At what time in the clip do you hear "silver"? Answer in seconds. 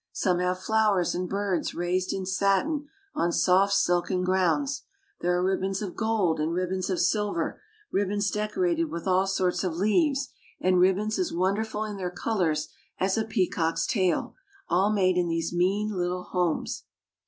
6.99-7.61